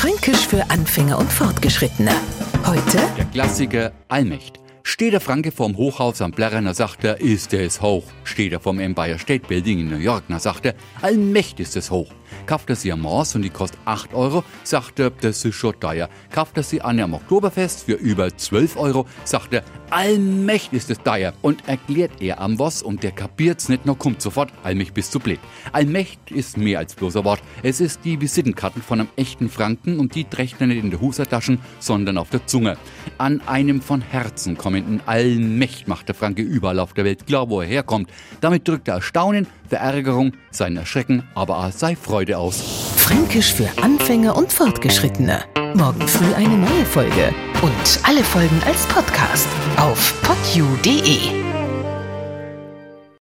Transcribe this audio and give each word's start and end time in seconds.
Fränkisch 0.00 0.46
für 0.46 0.62
Anfänger 0.70 1.18
und 1.18 1.30
Fortgeschrittene. 1.30 2.12
Heute 2.64 2.98
Der 3.18 3.26
Klassiker 3.26 3.92
Allmächt. 4.08 4.58
Steht 4.92 5.12
der 5.12 5.20
Franke 5.20 5.52
vorm 5.52 5.76
Hochhaus 5.76 6.20
am 6.20 6.32
Blerner, 6.32 6.74
sagt 6.74 7.04
er, 7.04 7.20
ist 7.20 7.54
es 7.54 7.80
hoch. 7.80 8.02
Steht 8.24 8.52
er 8.52 8.58
vorm 8.58 8.80
Empire 8.80 9.20
State 9.20 9.46
Building 9.46 9.78
in 9.78 9.88
New 9.88 9.98
York, 9.98 10.24
na 10.26 10.40
sagt 10.40 10.66
er, 10.66 10.74
allmächt 11.00 11.60
ist 11.60 11.76
es 11.76 11.92
hoch. 11.92 12.10
Kauft 12.46 12.68
er 12.70 12.74
sie 12.74 12.90
am 12.90 13.02
Mors 13.02 13.36
und 13.36 13.42
die 13.42 13.50
kostet 13.50 13.78
8 13.84 14.14
Euro, 14.14 14.42
sagt 14.64 14.98
er, 14.98 15.10
das 15.10 15.44
ist 15.44 15.54
schon 15.54 15.78
teuer. 15.78 16.08
Kauft 16.32 16.56
er 16.56 16.64
sie 16.64 16.82
an 16.82 16.98
am 16.98 17.14
Oktoberfest 17.14 17.84
für 17.84 17.92
über 17.92 18.36
12 18.36 18.76
Euro, 18.76 19.06
sagt 19.22 19.52
er, 19.52 19.62
allmächt 19.90 20.72
ist 20.72 20.90
es 20.90 20.98
teuer. 20.98 21.34
Und 21.40 21.68
erklärt 21.68 22.20
er 22.20 22.40
am 22.40 22.58
was 22.58 22.82
und 22.82 23.04
der 23.04 23.12
kapiert's 23.12 23.68
nicht, 23.68 23.86
noch 23.86 23.98
kommt 23.98 24.20
sofort, 24.20 24.52
allmächt 24.64 24.94
bist 24.94 25.14
du 25.14 25.20
blöd. 25.20 25.38
Allmächt 25.70 26.32
ist 26.32 26.56
mehr 26.56 26.80
als 26.80 26.96
bloßer 26.96 27.24
Wort. 27.24 27.42
Es 27.62 27.80
ist 27.80 28.04
die 28.04 28.20
Visitenkarten 28.20 28.82
von 28.82 29.00
einem 29.00 29.08
echten 29.14 29.50
Franken 29.50 30.00
und 30.00 30.16
die 30.16 30.24
trägt 30.24 30.60
er 30.60 30.66
nicht 30.66 30.82
in 30.82 30.90
der 30.90 31.00
Husataschen, 31.00 31.60
sondern 31.78 32.18
auf 32.18 32.30
der 32.30 32.44
Zunge. 32.46 32.76
An 33.20 33.42
einem 33.46 33.82
von 33.82 34.00
Herzen 34.00 34.56
kommenden 34.56 35.02
Allmächt 35.04 35.86
macht 35.86 36.08
der 36.08 36.14
Franke 36.14 36.40
überall 36.40 36.78
auf 36.78 36.94
der 36.94 37.04
Welt 37.04 37.26
klar, 37.26 37.50
wo 37.50 37.60
er 37.60 37.66
herkommt. 37.66 38.08
Damit 38.40 38.66
drückt 38.66 38.88
er 38.88 38.94
Erstaunen, 38.94 39.46
Verärgerung, 39.68 40.32
sein 40.50 40.74
Erschrecken, 40.78 41.24
aber 41.34 41.58
auch 41.58 41.70
sei 41.70 41.96
Freude 41.96 42.38
aus. 42.38 42.94
Fränkisch 42.96 43.52
für 43.52 43.68
Anfänger 43.82 44.34
und 44.34 44.50
Fortgeschrittene. 44.50 45.44
Morgen 45.74 46.08
früh 46.08 46.32
eine 46.32 46.56
neue 46.56 46.86
Folge. 46.86 47.34
Und 47.60 48.00
alle 48.04 48.24
Folgen 48.24 48.58
als 48.64 48.86
Podcast 48.86 49.48
auf 49.76 50.14
podu.de. 50.22 51.18